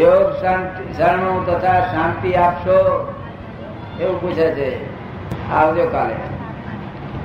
યોગ 0.00 0.32
શાંતિ 0.32 0.92
શરણું 0.92 1.46
તથા 1.46 1.80
શાંતિ 1.80 2.34
આપશો? 2.34 2.78
એવું 4.00 4.20
પૂછે 4.20 4.50
છે. 4.54 4.70
આવજો 5.50 5.88
કાલે. 5.88 6.14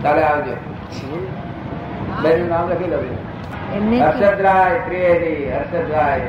કાલે 0.03 0.23
આવજો. 0.23 0.55
બેનું 2.23 2.47
નામ 2.49 2.69
લખી 2.69 2.89
લો 2.89 2.97
હર્ષદરાય 2.97 4.01
હર્ષદ 4.01 4.41
રાય 4.41 4.79
ત્રિવેદી 4.79 5.51
હર્ષદ 5.51 5.91
રાય 5.91 6.21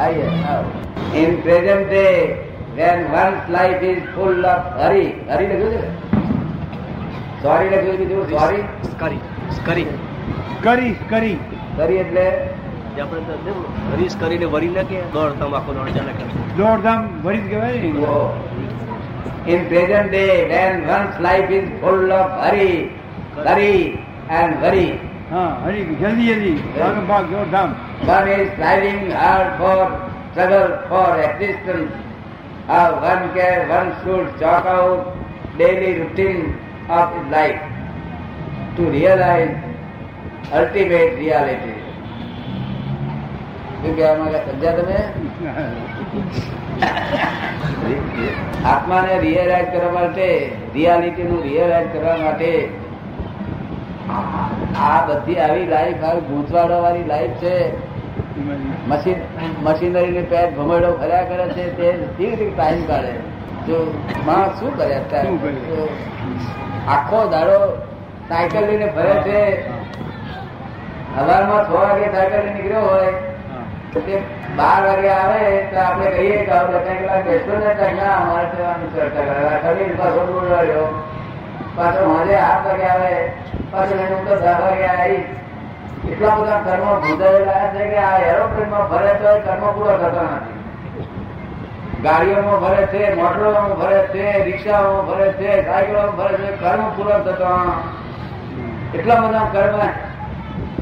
yes, 0.00 0.32
now. 0.44 0.60
In 1.14 1.42
present 1.42 1.90
day, 1.90 2.36
when 2.74 3.10
one's 3.12 3.48
life 3.48 3.82
is 3.82 4.02
full 4.14 4.46
of 4.46 4.62
hurry, 4.80 5.06
hurry 5.28 5.46
લખ્યું 5.46 5.72
છે? 5.72 5.82
સોરી 7.42 7.68
લખ્યું 7.68 7.96
છે 7.96 8.30
સોરી 8.30 8.62
કરી 8.98 9.20
કરી 9.64 9.86
કરી 10.62 10.94
કરી 11.08 11.38
કરી 11.76 11.94
એટલે 11.94 12.26
જે 13.00 13.06
આપણે 13.06 13.52
હરીશ 13.92 14.16
કરીને 14.20 14.46
વરી 14.54 14.84
કે 14.90 15.00
દોડ 15.14 15.36
તમે 15.40 15.56
આખો 15.58 15.72
દોડ 15.76 15.90
ચાલે 15.96 16.12
કરે 16.16 16.26
દોડધામ 16.58 17.06
ભરી 17.24 17.42
જ 17.42 17.46
કહેવાય 17.52 17.78
ને 17.82 18.48
In 19.46 19.60
present 19.68 20.10
day, 20.12 20.32
when 20.48 20.86
one's 20.86 21.14
life 21.18 21.50
is 21.50 21.68
full 21.82 22.12
of 22.12 22.32
hurry, 22.40 22.72
hurry 23.46 23.76
and 24.30 24.50
worry, 24.64 24.90
હા 25.30 25.46
હરી 25.64 25.82
જલ્દી 26.02 26.28
જલ્દી 26.30 26.52
ભાગ 26.76 27.00
ભાગ 27.10 27.24
દોડધામ 27.32 27.70
one 28.06 28.28
is 28.34 28.46
striving 28.52 29.02
hard 29.12 29.48
for 29.58 29.78
struggle 30.30 30.70
for 30.90 31.08
existence. 31.20 31.90
How 32.68 32.88
one 33.04 33.24
can, 33.34 33.58
one 33.68 33.90
should 34.02 34.26
chalk 34.40 34.66
out 34.66 35.00
daily 35.58 35.90
routine 36.00 36.42
of 36.90 37.06
his 37.14 37.26
life 37.30 37.60
to 38.76 38.82
realize 38.98 39.54
ultimate 40.52 41.14
reality. 41.18 41.70
શું 41.70 41.78
કહેવા 41.78 41.78
માંગ્યા 42.10 42.18
સમજ્યા 43.50 43.64
તમે 43.64 43.69
આત્માને 48.64 49.18
રિયલાઇઝ 49.18 49.68
કરવા 49.72 49.92
માટે 49.92 50.52
રિયાલિટી 50.74 51.22
નું 51.22 51.42
રિયલાઇઝ 51.42 51.86
કરવા 51.92 52.16
માટે 52.16 52.68
આ 54.80 55.06
બધી 55.06 55.36
આવી 55.36 55.66
લાઈફ 55.66 56.04
આવી 56.04 56.20
ગૂંચવાડો 56.20 56.82
વાળી 56.82 57.04
લાઈફ 57.04 57.30
છે. 57.30 57.54
મશીન 58.88 59.16
મશીનરી 59.62 60.10
ને 60.10 60.22
પેટ 60.22 60.56
ભમેડો 60.56 60.92
ફર્યા 60.92 61.22
કરે 61.22 61.48
છે 61.48 61.76
તે 61.76 61.92
ધીરે 62.18 62.36
રીતે 62.36 62.56
ટાઈમ 62.56 62.84
કાઢે? 62.84 63.12
જો 63.66 64.04
માણસ 64.26 64.60
શું 64.60 64.76
કરે 64.76 64.94
અત્યારે? 64.94 65.30
તો 65.68 65.88
આખો 66.88 67.28
દાડો 67.28 67.58
સાયકલ 68.28 68.66
લઈને 68.66 68.86
ફરે 68.86 69.14
છે. 69.30 69.70
સવારમાં 71.14 71.68
છ 71.68 71.70
વાગે 71.70 72.06
સાયકલ 72.12 72.54
નીકળ્યો 72.54 72.80
હોય 72.80 73.29
બાર 74.56 74.86
વાગે 74.86 75.08
આવે 75.08 75.66
તો 75.66 75.80
આપણે 75.80 76.06
કહીએ 76.06 76.44
કે 76.44 76.58
બે 76.66 76.78
ત્રણ 76.78 77.00
કલાક 77.02 77.24
બેસતો 77.24 77.56
ને 77.58 77.70
અહીંયા 77.72 78.14
અમારે 78.14 78.46
તો 78.46 78.86
ચર્ચા 78.96 79.24
કરે. 79.24 79.58
ખરી 79.62 79.94
પાછો 79.94 80.22
બોલવાડ્યો 80.26 80.86
પાછો 81.76 82.08
મારે 82.08 82.34
આઠ 82.40 82.66
વાગે 82.66 82.84
આવે. 82.84 83.32
પાછો 83.70 83.94
એને 83.94 84.16
તો 84.16 84.36
દસ 84.36 84.42
વાગે 84.42 84.86
આવી. 84.86 85.24
એટલા 86.08 86.36
બધા 86.36 86.60
કર્મ 86.60 87.00
ભૂંધાયેલા 87.00 87.72
છે 87.74 87.88
કે 87.88 87.96
આ 87.96 88.18
એરોપ્લેનમાં 88.18 88.88
ભરે 88.88 89.14
તો 89.14 89.40
કર્મ 89.40 89.72
પૂરો 89.72 89.96
થતો 89.98 90.22
નથી. 90.22 90.60
ગાડીઓમાં 92.02 92.60
ભરે 92.60 92.86
છે, 92.86 93.14
મોટરોમાં 93.14 93.78
ભરે 93.78 94.06
છે 94.06 94.44
રિક્ષાઓમાં 94.44 95.06
ભરે 95.06 95.32
છે, 95.32 95.66
સાયકલોમાં 95.66 96.16
ભરે 96.16 96.38
છે 96.38 96.56
કર્મ 96.56 96.88
પૂરો 96.88 97.18
થતો. 97.18 97.50
એટલા 98.98 99.14
બધા 99.14 99.50
કર્મ 99.52 99.78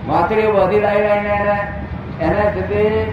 માથડીઓ 0.07 0.53
બધી 0.53 0.81
લાવી 0.81 1.03
લાવીને 1.03 1.29
એને 1.29 1.59
એને 2.21 2.43
સુધી 2.43 3.11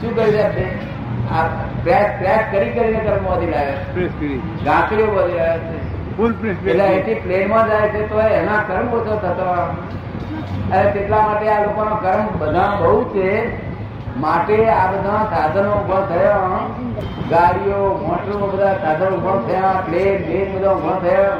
શું 0.00 0.16
કરી 0.16 0.30
રહ્યા 0.30 0.48
છે 0.48 0.96
આ 1.30 1.46
ક્રેશ 1.82 2.06
ક્રેશ 2.18 2.52
કરી 2.52 2.70
કરીને 2.70 2.98
કર્મ 2.98 3.24
વધી 3.24 3.46
રહ્યા 3.46 3.70
છે 3.70 4.36
ગાંકડીઓ 4.64 5.06
વધી 5.06 5.32
રહ્યા 5.32 5.58
છે. 5.58 5.96
ફૂલ 6.16 6.34
એટલે 6.48 6.86
અહીંથી 6.86 7.14
પ્લેનમાં 7.14 7.68
જાય 7.68 7.88
છે 7.88 8.08
તો 8.08 8.20
એના 8.20 8.62
કર્મ 8.68 8.88
ઓછો 8.88 9.16
થતો. 9.16 9.44
અને 10.72 10.90
તેટલા 10.90 11.20
માટે 11.20 11.48
આ 11.48 11.64
લોકોનો 11.64 11.96
કર્મ 11.96 12.26
બધા 12.38 12.76
બહુ 12.80 13.04
છે. 13.04 13.66
માટે 14.16 14.68
આ 14.68 14.92
બધા 14.92 15.24
સાધનો 15.24 15.70
ઊભા 15.70 16.00
થયા. 16.00 16.38
ગાડીઓ 17.30 18.06
મોટરો 18.06 18.46
બધા 18.46 18.72
સાધનો 18.72 19.16
ઊભા 19.16 19.48
થયા. 19.48 19.82
પ્લેન 19.86 20.24
પ્લેન 20.24 20.58
બધા 20.58 20.70
ઊભા 20.72 20.98
થયા. 20.98 21.30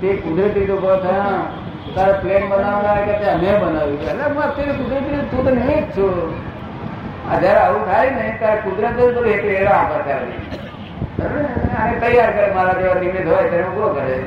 તે 0.00 0.12
કુદરતી 0.12 0.60
રીતે 0.60 0.72
ઊભા 0.72 0.96
થયા. 0.96 1.22
તારે 1.94 2.12
પ્લેન 2.12 2.48
બનાવનાર 2.48 2.99
તે 3.20 3.26
અમે 3.26 3.58
બનાવ્યું 3.58 4.02
એટલે 4.02 4.72
કુદરતી 4.72 5.16
તું 5.16 5.44
તો 5.44 5.54
નહીં 5.54 5.86
જ 5.86 5.96
છું. 5.96 6.34
જયારે 7.40 7.60
આવું 7.60 7.86
થાય 7.86 8.10
ને 8.10 8.36
ત્યારે 8.38 8.60
કુદરત 8.60 8.92
જ 8.92 9.26
એક 9.26 9.44
એરા 9.44 9.70
આપે 9.70 10.02
ત્યારે 10.02 10.26
અને 11.82 12.00
તૈયાર 12.00 12.30
કરે 12.30 12.52
મારા 12.54 12.72
જેવા 12.72 12.94
નિમિત્ત 12.94 13.28
હોય 13.28 13.48
ત્યારે 13.48 13.64
ઊભો 13.64 13.88
કરે? 13.88 14.22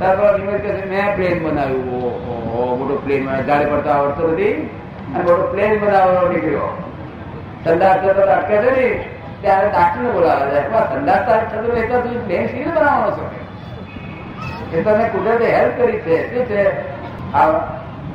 તારપર 0.00 0.38
નિમિત્ત 0.38 0.62
કહે 0.62 0.90
મેં 0.90 1.16
પ્લેન 1.16 1.50
બનાવ્યું. 1.50 1.86
ઓહો 1.86 2.76
મોટો 2.76 2.94
પ્લેન 2.94 3.42
જાડે 3.42 3.64
પડતો 3.64 3.90
આવડતો 3.90 4.28
નથી. 4.28 4.70
અને 5.14 5.24
મોટો 5.24 5.52
પ્લેન 5.52 5.80
બનાવવાનો 5.80 6.28
નીકળ્યો. 6.28 6.82
સંદાસ 7.64 7.96
થતો 7.96 8.12
તો 8.12 8.32
અટકે 8.32 8.56
છે 8.56 8.98
ત્યારે 9.40 9.68
ડાક્ટર 9.68 10.00
ને 10.00 10.10
બોલાવે 10.10 10.50
છે. 10.50 10.72
"અરે, 10.72 10.98
સંદાસ 10.98 11.26
તારે 11.26 11.66
હોય 11.66 11.86
તો 11.86 12.00
પ્લેન 12.00 12.46
કેવી 12.46 12.64
બનાવવાનો 12.64 13.10
છો? 13.10 13.30
એ 14.72 14.82
તને 14.82 15.08
કુદરતે 15.08 15.56
હેલ્પ 15.56 15.78
કરી 15.78 16.00
છે. 16.00 16.44
છે? 16.44 16.90
આ 17.32 17.46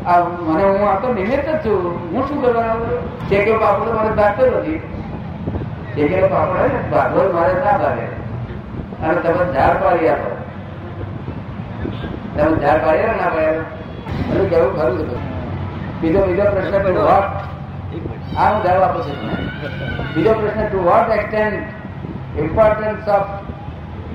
મને 0.05 0.63
હું 0.63 0.89
આ 0.89 0.99
તો 1.01 1.13
નિમિત્ત 1.13 1.47
જ 1.49 1.65
છું. 1.65 1.85
હું 2.11 2.27
શું 2.27 2.41
કરવાનો 2.41 2.97
છે 3.29 3.37
કે 3.45 3.53
પાપડ 3.57 3.93
મારે 3.93 4.11
ભાગતો 4.19 4.43
નથી. 4.45 4.79
છે 5.95 6.07
કે 6.07 6.27
પાપડ 6.27 6.73
ભાગવત 6.91 7.33
મારે 7.33 7.53
ના 7.53 7.77
ભાગે. 7.77 8.05
અને 9.03 9.19
તમે 9.21 9.43
ઝાડ 9.53 9.77
પાડી 9.83 10.09
આપો. 10.09 10.29
તમે 12.35 12.55
ઝાડ 12.63 12.83
પાડ્યા 12.85 13.15
ના 13.21 13.29
પાડ્યા 13.35 13.63
બધું 14.29 14.49
કેવું 14.49 14.71
ખરું 14.77 14.99
હતું 14.99 15.21
બીજો 16.01 16.19
બીજો 16.27 16.45
પ્રશ્ન 16.51 16.77
ટુ 16.83 16.91
વોટ 17.07 17.29
આ 18.37 18.49
હું 18.51 18.63
ઝાડ 18.65 18.81
આપું 18.81 19.01
છું. 19.03 19.17
બીજો 20.15 20.33
પ્રશ્ન 20.33 20.67
to 20.67 20.83
what 20.89 21.09
extent 21.17 22.39
importance 22.43 23.09
of 23.17 23.29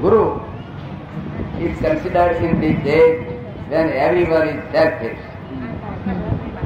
guru 0.01 0.23
is 1.61 1.77
considered 1.83 2.37
in 2.47 2.61
these 2.61 2.81
days 2.85 3.17
when 3.73 3.87
everyone 4.07 4.49
is 4.53 4.63
selfish. 4.77 5.21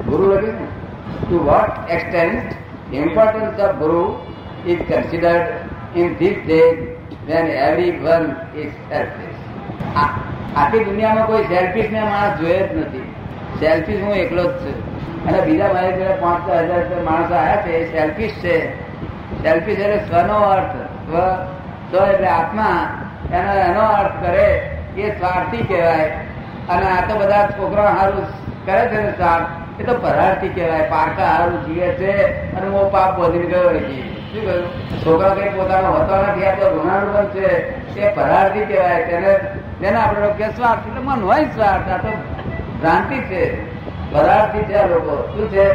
Guru 0.09 0.33
લખ્યું 0.33 0.55
ને? 0.55 0.67
To 1.31 1.41
what 1.41 1.97
extent 1.97 2.41
importance 2.97 3.63
of 3.63 3.71
Guru 3.79 4.13
is 4.71 4.79
considered 4.95 5.47
in 5.97 6.09
these 6.21 6.39
days 6.53 6.79
when 7.29 7.47
everyone 7.47 8.27
is 8.61 8.71
selfish. 8.93 9.35
આખી 10.57 10.85
દુનિયામાં 10.85 11.27
કોઈ 11.27 11.43
selfish 11.43 11.91
ને 11.91 12.01
માણસ 12.01 12.41
જોયે 12.41 12.69
જ 12.69 12.77
નથી. 12.77 13.15
સેલ્ફિશ 13.61 14.03
હું 14.03 14.15
એકલો 14.15 14.43
જ 14.43 14.47
છું. 14.47 14.95
અને 15.27 15.41
બીજા 15.41 15.67
મારી 15.73 15.93
જોડે 15.93 16.15
પાંચ 16.15 16.51
હજાર 16.51 17.03
માણસો 17.03 17.35
આવ્યા 17.35 17.57
છે, 17.57 17.71
એ 17.71 17.99
સેલ્ફિશ 17.99 18.31
છે. 18.31 18.81
સેલ્ફિશ 19.43 19.79
એટલે 19.79 19.97
સ્વનો 19.97 20.35
અર્થ. 20.35 20.77
સ્વ 20.77 21.19
સ્વ 21.91 22.11
એટલે 22.11 22.27
આત્મા. 22.27 22.89
એનો 23.33 23.53
એનો 23.53 23.81
અર્થ 23.81 24.25
કરે 24.25 24.71
એ 24.97 25.11
સ્વાર્થી 25.11 25.57
કહેવાય. 25.57 26.11
અને 26.69 26.87
આ 26.87 27.09
તો 27.09 27.19
બધા 27.19 27.47
છોકરા 27.47 27.97
સારું 28.01 28.25
કરે 28.67 28.89
છે 28.89 29.03
ને 29.03 29.11
સ્વાર્થ. 29.11 29.64
એ 29.81 29.83
તો 29.83 29.95
પરાર્થી 29.95 30.49
કહેવાય. 30.49 30.89
પારકા 30.89 31.25
હારું 31.25 31.67
જીવે 31.67 31.87
છે 31.87 32.13
અને 32.57 32.69
હું 32.69 32.93
પાપ 32.93 33.19
વધી 33.19 33.39
ગયો 33.39 33.69
શું 33.69 34.47
કહ્યું? 34.47 34.67
છોકરા 35.07 35.35
કઈ 35.35 35.49
પોતાનો 35.49 35.89
હોતો 35.89 36.17
નથી, 36.17 36.47
આ 36.47 36.55
તો 36.55 36.83
ઋણાનું 36.83 37.31
છે. 37.35 37.49
એ 38.01 38.15
પરાર્થી 38.15 38.65
કહેવાય. 38.65 39.05
તેને 39.05 39.39
તેને 39.81 40.01
આપણે 40.01 40.29
કે 40.29 40.49
સ્વાર્થ, 40.49 40.87
એટલે 40.87 41.01
મન 41.01 41.25
હોય 41.25 41.45
સ્વાર્થ. 41.45 41.89
આ 41.93 41.97
તો 41.97 42.09
ભ્રાંતિ 42.81 43.19
છે. 43.21 43.75
પરાર્થી 44.13 44.59
છે 44.59 44.75
આ 44.75 44.87
લોકો. 44.87 45.37
શું 45.37 45.51
છે? 45.51 45.73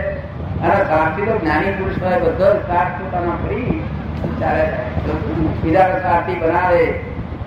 અને 0.61 0.75
સ્વાર્થી 0.75 1.25
તો 1.25 1.37
જ્ઞાની 1.37 1.71
પુરુષ 1.71 2.03
હોય, 2.03 2.19
બધો 2.19 2.45
સ્વાર્થ 2.45 3.01
પોતાનો 3.01 3.31
ફરી 3.31 3.83
બીજા 5.63 5.99
સ્વાર્થી 6.01 6.35
બનાવે 6.35 6.85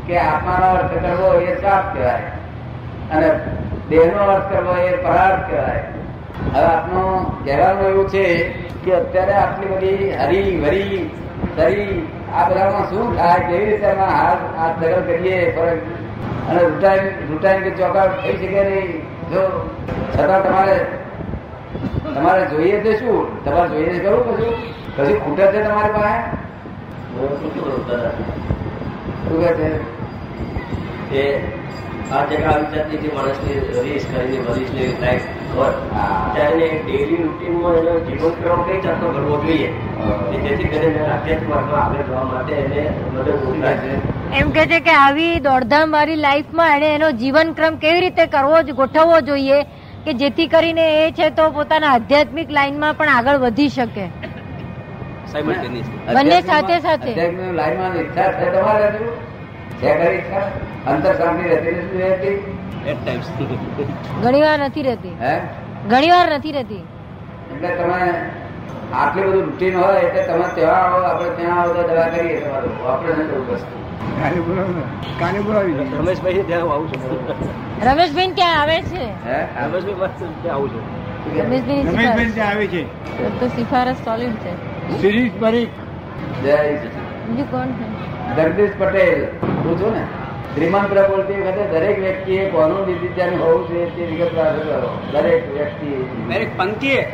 કે 0.06 0.18
આત્માનો 0.18 0.66
અર્થ 0.66 0.92
કરવો 0.92 1.40
એ 1.40 1.54
સ્વાર્થ 1.60 1.96
કહેવાય. 1.96 2.22
અને 3.12 3.28
દેહનો 3.88 4.22
અર્થ 4.22 4.52
કરવો 4.52 4.76
એ 4.76 4.96
પરાર્થ 4.96 5.50
કહેવાય. 5.50 5.91
હવે 6.50 6.64
આપનો 6.64 7.04
કહેવાનું 7.44 7.86
એવું 7.86 8.08
છે 8.08 8.24
કે 8.84 8.90
અત્યારે 8.94 9.32
આટલી 9.32 9.66
બધી 9.66 10.10
હરી, 10.10 10.60
વરી, 10.60 11.10
તરી, 11.56 12.08
આ 12.34 12.48
બધામાં 12.48 12.90
શું 12.90 13.16
થાય, 13.16 13.38
કેવી 13.38 13.66
રીતે 13.66 13.86
હાથ 13.86 14.42
હાથ 14.58 14.78
દગલ 14.80 15.02
કરીએ 15.02 15.52
ફરક 15.56 15.80
અને 16.48 16.60
રૂટાઈ 16.62 17.12
રૂટાઈ 17.30 17.60
કે 17.60 17.70
ચોકાટ 17.70 18.20
થઈ 18.22 18.36
શકે 18.36 18.64
નહીં. 18.64 18.90
જો 19.30 19.42
છતાં 20.14 20.42
તમારે 20.42 20.76
તમારે 22.14 22.46
જોઈએ 22.46 22.80
છે 22.80 22.98
શું? 22.98 23.44
તમારે 23.44 23.68
જોઈએ 23.68 23.90
છે 23.92 23.98
ખરું 23.98 24.22
કશું 24.28 24.54
કશું 24.96 25.20
ખૂટે 25.20 25.44
છે 25.46 25.60
તમારી 25.62 25.92
પાસે? 25.92 26.14
શું 29.28 29.40
કહે 29.40 29.50
છે? 29.54 29.68
કે 31.10 31.22
આ 32.12 32.24
જગ્યા 32.24 32.58
વિચારતી 32.58 32.96
કે 32.96 33.08
માણસની 33.14 33.58
રીસ 33.82 34.04
કરીને 34.06 34.38
વરીસની 34.38 34.90
લાઈફ. 35.00 35.41
ત્યારે 35.54 36.68
ડેલી 36.78 37.16
રૂટીનમાં 37.16 37.76
એનો 37.76 37.94
જીવનક્રમ 38.00 38.62
કઈ 38.62 38.80
જાતનો 38.80 39.08
કરવો 39.10 39.36
જોઈએ? 39.38 39.68
જેથી 40.42 40.68
કરીને 40.68 41.00
આધ્યાત્મિક 41.06 41.48
માર્ગમાં 41.48 41.84
આગળ 41.84 42.02
જવા 42.04 42.24
માટે 42.24 42.54
એને 42.54 42.82
મદદ 43.10 43.30
એમ 44.34 44.50
કે 44.50 44.66
છે 44.66 44.80
કે 44.80 44.90
આવી 44.96 45.38
દોડધામ 45.40 45.92
વાળી 45.92 46.16
લાઈફમાં 46.16 46.76
એને 46.76 46.88
એનો 46.94 47.10
જીવનક્રમ 47.16 47.76
કેવી 47.76 48.00
રીતે 48.00 48.26
કરવો 48.26 48.62
જ- 48.62 48.72
ગોઠવવો 48.72 49.20
જોઈએ 49.22 49.58
કે 50.06 50.12
જેથી 50.14 50.46
કરીને 50.48 50.86
એ 50.98 51.10
છે 51.12 51.30
તો 51.30 51.50
પોતાના 51.50 51.92
આધ્યાત્મિક 51.92 52.50
લાઈનમાં 52.50 52.94
પણ 52.94 53.08
આગળ 53.10 53.38
વધી 53.38 53.68
શકે. 53.70 54.06
બંને 56.14 56.40
સાથે 56.42 56.78
સાથે. 56.80 57.12
લાઈનમાં 57.52 57.96
ઈચ્છા 57.96 58.30
છે 58.32 58.50
તમારે 58.52 58.88
છે? 59.82 60.04
ખરી 60.04 60.16
ઈચ્છા 60.16 60.40
અંતર 60.90 61.12
રહેતી 61.12 61.70
નથી 61.70 61.98
રહેતી? 61.98 62.56
ઘણી 64.22 64.40
વાર 64.40 64.58
નથી 64.58 64.82
રહેતી. 64.82 65.16
હે? 65.20 65.40
ઘણી 65.90 66.10
વાર 66.10 66.32
નથી 66.32 66.52
રહેતી. 66.52 66.84
એટલે 67.54 67.68
તમે 67.68 68.24
આટલું 68.94 69.26
બધું 69.26 69.44
રૂટીન 69.44 69.76
હોય 69.76 70.00
એટલે 70.00 70.22
તમે 70.22 70.54
ત્યાં 70.54 70.84
આવો 70.84 71.02
આપણે 71.02 71.28
ત્યાં 71.28 71.60
આવો 71.60 71.74
તો 71.74 71.82
દવા 71.88 72.06
કરીએ 72.06 72.40
તમારું. 72.40 72.82
રમેશભાઈ 75.98 76.34
ત્યાં 76.34 76.72
આવું 76.72 76.88
છું. 76.88 77.90
રમેશભાઈ 77.90 78.26
ક્યાં 78.26 78.60
આવે 78.60 78.82
છે? 78.82 79.04
રમેશભાઈ 79.04 80.10
ત્યાં 80.42 80.54
આવું 80.54 80.68
છું. 80.70 80.82
રમેશભાઈ 81.48 82.30
ત્યાં 82.30 82.48
આવે 82.48 82.66
છે. 82.66 82.82
તો 83.40 83.48
સિફારસ 83.48 83.96
સોલિડ 83.96 84.32
છે. 84.32 84.54
સિરીઝ 85.00 85.32
પરીખ 85.40 85.68
જય 86.44 86.56
બીજું 86.72 87.50
કોણ 87.50 87.66
છે? 87.66 88.11
જગદીશ 88.36 88.70
પટેલ. 88.78 89.46
હું 89.46 89.80
છું 89.80 89.92
ને? 89.92 90.04
શ્રીમંત 90.54 90.90
બોલતી 90.90 91.40
વખતે 91.40 91.66
દરેક 91.66 91.98
વ્યક્તિએ 91.98 92.50
કોનું 92.50 92.86
નિધિધ્યાન 92.86 93.30
હોવું 93.30 93.68
જોઈએ 93.68 93.86
તે 93.86 94.06
વિગત 94.06 94.34
કરો. 94.34 94.98
દરેક 95.12 95.54
વ્યક્તિ 95.54 95.86
દરેક 96.28 96.58
પંક્તિએ. 96.58 97.12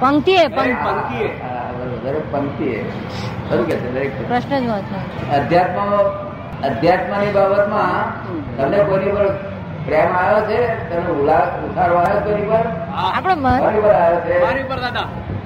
પંક્તિએ 0.00 0.48
પંક્તિ. 0.48 0.72
પંક્તિએ. 0.72 1.28
દરેક 2.02 2.32
પંક્તિએ. 2.32 2.90
ખરું 3.50 3.66
કે 3.66 3.76
છે? 3.76 3.92
દરેક 3.92 4.28
પ્રશ્ન 4.28 4.58
જ 4.58 4.84
અધ્યાત્મ 5.34 5.96
અધ્યાત્મની 6.66 7.32
બાબતમાં 7.32 7.92
તમને 8.56 8.78
કોઈની 8.78 9.10
પર 9.10 9.28
પ્રેમ 9.86 10.12
આવ્યો 10.12 10.50
છે? 10.50 10.90
તમને 10.90 11.20
ઉલા 11.20 11.38
ઉઠાડો 11.38 11.94
આવ્યો 11.94 12.20
કોઈની 12.20 12.42
પર? 12.42 12.66
આપણે 13.14 13.34
મારી 13.34 13.80
પર 13.80 13.88
આવ્યો 13.88 14.20
છે. 14.20 14.44
મારી 14.44 14.62
પર 14.62 14.78
દાદા. 14.78 15.00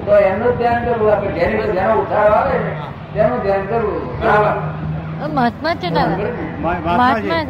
તો 0.06 0.16
એમનું 0.18 0.58
ધ્યાન 0.58 0.84
કરવું. 0.84 1.12
આપણે 1.12 1.30
જેની 1.30 1.56
પર 1.56 1.66
જેનો 1.66 1.94
ઉઠાડો 1.94 2.32
આવે 2.32 2.58
તેનું 3.14 3.42
ધ્યાન 3.42 3.66
કરવું. 3.66 4.20
બરાબર. 4.20 4.75
મહાત્મા 5.36 5.74
છે 5.80 5.88
મહાત્મા 6.62 7.42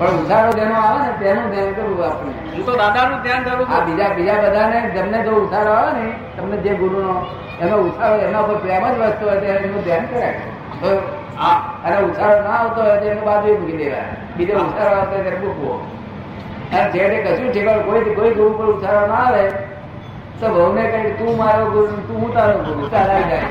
પણ 0.00 0.16
ઉઠાડો 0.20 0.50
જેનો 0.58 0.76
આવે 0.80 1.00
ને 1.06 1.12
તેનું 1.20 1.46
ધ્યાન 1.52 1.74
કરવું 1.76 2.04
આપણે. 2.08 2.32
હું 2.54 2.62
તો 2.66 2.72
દાદાનું 2.80 3.18
ધ્યાન 3.24 3.42
ધરું 3.46 3.66
છું. 3.70 3.82
બીજા 3.86 4.10
બીજા 4.16 4.38
બધાને 4.44 4.78
તમને 4.94 5.18
જો 5.26 5.32
ઉઠાડો 5.44 5.72
આવે 5.78 5.90
ને 5.98 6.04
તમને 6.36 6.56
જે 6.64 6.72
ગુરુનો 6.80 7.14
એનો 7.62 7.76
ઉછાળો 7.88 8.16
એના 8.26 8.42
ઉપર 8.44 8.56
પ્રેમ 8.62 8.84
જ 8.84 8.92
વસ્તુ 9.00 9.24
હોય 9.28 9.40
ત્યારે 9.42 9.64
એનું 9.68 9.82
ધ્યાન 9.86 10.06
કરાય. 10.12 10.32
અને 11.84 11.96
ઉછાળો 12.08 12.38
ના 12.46 12.56
આવતો 12.60 12.80
હોય 12.86 12.96
તો 13.00 13.06
એનું 13.12 13.24
બાજુ 13.28 13.48
મૂકી 13.60 13.78
દેવાય. 13.80 14.14
બીજો 14.36 14.54
ઉછાળો 14.68 14.94
આવતો 15.00 15.14
હોય 15.16 15.24
ત્યારે 15.26 15.40
મૂકવો. 15.44 15.72
અને 16.72 16.86
છેડે 16.92 17.16
કશું 17.24 17.48
છે 17.54 17.60
કોઈ 17.88 18.14
કોઈ 18.20 18.32
ગુરુ 18.38 18.52
પર 18.58 18.66
ઉછાળો 18.76 19.02
ના 19.12 19.22
આવે 19.26 19.44
તો 20.40 20.46
બહુને 20.54 20.82
કઈ 20.92 21.12
તું 21.18 21.32
મારો 21.42 21.64
ગુરુ 21.74 21.94
તું 22.08 22.16
હું 22.22 22.30
તારો 22.38 22.56
ગુરુ. 22.66 22.82
ચાલાઈ 22.96 23.26
જાય. 23.30 23.46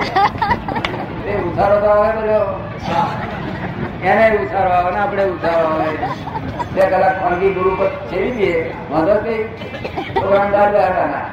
એ 1.29 1.31
ઉછાળો 1.47 1.77
તો 1.83 1.89
આવે 1.93 2.09
બધો. 2.17 2.39
એને 4.09 4.25
ઉછાળો 4.43 4.71
આવે 4.77 4.89
ને 4.95 4.99
આપણે 5.03 5.23
ઉછાળો 5.33 5.67
આવે. 5.73 5.91
બે 6.73 6.81
કલાક 6.91 7.15
ખાનગી 7.21 7.53
ગુરુ 7.57 7.71
પર 7.79 7.89
છેડી 8.09 8.33
દઈએ. 8.37 8.59
વાંધો 8.91 9.15
કઈ 9.23 9.41
છોકરા 10.15 10.47
દાદ 10.55 10.73
ના 11.13 11.23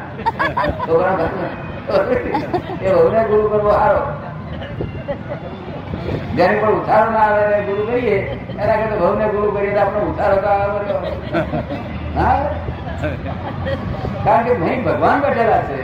છોકરા 0.86 1.28
એ 2.86 2.88
વહુને 2.94 3.20
ગુરુ 3.30 3.44
કરવો 3.50 3.72
સારો. 3.80 4.02
જેની 6.36 6.60
પણ 6.60 6.74
ઉઠારો 6.78 7.08
ના 7.10 7.26
આવે 7.26 7.42
એને 7.46 7.58
ગુરુ 7.68 7.82
કરીએ. 7.90 8.18
એના 8.60 8.76
કરતા 8.80 9.00
વહુને 9.02 9.26
ગુરુ 9.34 9.48
કરીએ 9.56 9.72
તો 9.76 9.80
આપણે 9.84 10.02
ઉઠારો 10.10 10.36
તો 10.44 10.48
આવે 10.54 10.66
બધો. 10.76 10.96
હા? 12.16 12.38
કારણ 14.24 14.44
કે 14.46 14.52
નહીં 14.62 14.80
ભગવાન 14.86 15.18
બેઠેલા 15.24 15.62
છે. 15.68 15.78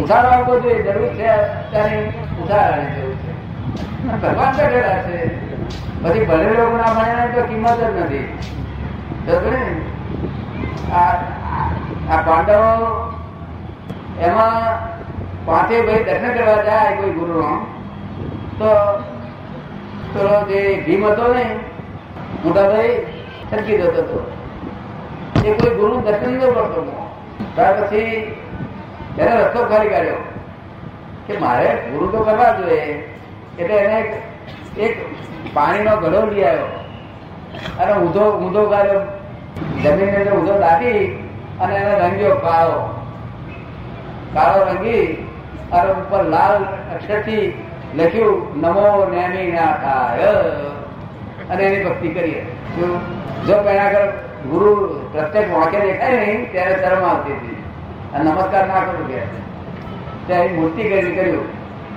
ઉઠારો 0.00 0.28
આવવો 0.36 0.54
જોઈએ 0.64 0.82
જરૂર 0.86 1.12
છે. 1.18 1.28
અત્યારે 1.34 1.98
ઉઠારાની 2.44 2.92
જેવું 2.94 3.16
છે. 3.22 3.32
ભગવાન 4.22 4.52
બેઠેલા 4.56 5.02
છે. 5.02 5.18
પછી 6.02 6.24
ભલે 6.28 6.48
લોકો 6.56 6.76
ના 6.76 6.94
ભણે 6.96 7.26
તો 7.34 7.40
કિંમત 7.48 7.78
જ 7.80 7.92
નથી. 8.00 8.26
આ 12.10 12.16
પાંડવો 12.26 12.72
એમાં 14.20 14.56
પાંચે 15.46 15.76
ભાઈ 15.86 16.04
દર્શન 16.04 16.32
કરવા 16.34 16.64
જાય 16.66 16.96
કોઈ 16.96 17.10
ગુરુનો, 17.10 17.52
તો 18.58 18.68
પેલો 20.12 20.34
જે 20.48 20.60
ભીમ 20.86 21.02
હતો 21.06 21.24
ને, 21.34 21.44
મોટા 22.44 22.68
ભાઈ 22.68 22.92
સરકી 23.50 23.78
જતો 23.78 24.02
હતો. 24.02 24.18
એ 25.44 25.50
કોઈ 25.52 25.74
ગુરુ 25.78 25.94
દર્શન 26.00 26.32
ન 26.32 26.38
કરતો 26.40 26.80
ત્યાર 27.54 27.74
પછી 27.80 28.12
એને 29.18 29.32
રસ્તો 29.40 29.60
ખાલી 29.64 29.88
કાઢ્યો. 29.88 30.20
કે 31.26 31.38
મારે 31.38 31.74
ગુરુ 31.74 32.06
તો 32.06 32.18
કરવા 32.18 32.52
જોઈએ. 32.52 33.10
એટલે 33.58 33.74
એને 33.74 34.22
એક- 34.78 35.04
પાણીનો 35.54 35.96
ઘડો 35.96 36.26
લઈ 36.26 36.42
આવ્યો. 36.42 36.66
અને 37.78 37.92
ઊંધો 37.92 38.38
ઊંધો 38.38 38.70
કાઢ્યો 38.70 39.00
જમીન 39.84 40.14
અંદર 40.14 40.32
ઊંધો 40.32 40.58
દાટી 40.58 41.06
અને 41.60 41.76
એને 41.76 41.98
રંગ્યો 41.98 42.34
કાળો. 42.34 43.04
કાળો 44.34 44.64
રંગી 44.64 45.28
અને 45.72 45.92
ઉપર 45.92 46.24
લાલ 46.24 46.64
અક્ષરથી 46.94 47.66
લખ્યું, 47.94 48.60
નમો 48.60 49.10
નેમી 49.14 49.52
નાથાય 49.52 50.20
અને 51.48 51.64
એની 51.64 51.84
ભક્તિ 51.84 52.08
કરીએ. 52.08 52.42
શું? 52.42 53.00
જો 53.46 53.62
પેલા 53.62 53.82
આગળ 53.82 54.06
ગુરુ 54.50 55.00
પ્રત્યેક 55.12 55.54
વાંકે 55.54 55.80
દેખાય 55.80 56.16
નહીં, 56.16 56.52
ત્યારે 56.52 56.76
શરમ 56.76 57.04
આવતી 57.04 57.32
હતી. 57.32 57.64
અને 58.14 58.24
નમસ્કાર 58.24 58.66
ના 58.66 58.74
કરું 58.74 59.08
કે. 59.08 59.53
ત્યાં 60.26 60.46
મૂર્તિ 60.46 60.82
કરી 60.82 61.16
કર્યું. 61.16 61.44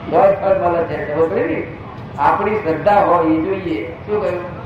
દસ 0.09 0.35
ફળ 0.41 0.67
મળે 0.67 0.83
છે. 0.83 1.15
ખબર 1.15 1.29
પડી? 1.29 1.77
આપણી 2.19 2.55
શ્રદ્ધા 2.55 3.01
હોય 3.01 3.25
એ 3.25 3.41
જોઈએ. 3.41 3.91
શું 4.05 4.21
કહ્યું? 4.21 4.57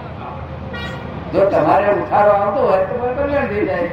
જો 1.31 1.49
તમારે 1.49 1.93
ઉછારો 1.93 2.31
આવતો 2.31 2.61
હોય 2.67 2.85
તો 2.85 2.95
કોઈ 2.95 3.15
કલ્યાણ 3.15 3.47
થઈ 3.47 3.65
જાય. 3.65 3.89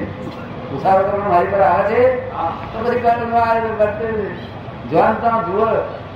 ઉછારો 0.75 1.09
તમને 1.09 1.29
મારી 1.29 1.47
પર 1.47 1.61
આવે 1.61 1.95
છે? 1.95 2.31
તો 2.33 2.85
પછી 2.85 3.01
કલ્યાણ 3.01 3.35
આવે 3.35 3.61
તો 3.61 3.75
કરશે. 3.75 4.13
જોન 4.89 5.13
તમે 5.13 5.53
જુઓ. 5.53 5.67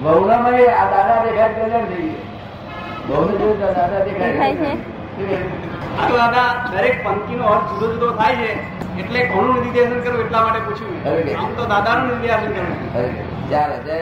બહુનામાં 0.03 0.53
આ 0.53 0.85
દાદા 0.91 1.25
દેખાય 1.31 1.49
કલ્યાણ 1.49 1.85
થઈ 1.85 2.03
ગયું. 2.03 2.33
બહુ 3.09 3.38
જોયું 3.38 3.61
દાદા 3.61 4.05
દેખાય 4.05 4.77
દેખાય 5.18 5.42
છે? 5.42 5.57
શું 5.62 5.98
આ 5.98 6.09
તો 6.09 6.14
દાદા 6.16 6.48
દરેક 6.72 6.96
પંક્તિનો 7.05 7.44
અર્થ 7.46 7.68
જુદો 7.72 7.87
જુદો 7.94 8.09
થાય 8.16 8.37
છે 8.37 8.51
એટલે 8.98 9.20
કોનું 9.27 9.57
નિર્દેશન 9.62 10.03
કરવું 10.03 10.25
એટલા 10.25 10.42
માટે 10.42 10.61
પૂછ્યું? 10.61 10.96
આમ 11.37 11.51
તો 11.55 11.64
દાદાનું 11.66 12.07
નિર્દેશન 12.12 12.53
કરવું 12.53 12.77
ચાલો 13.51 13.77
જય 13.87 13.98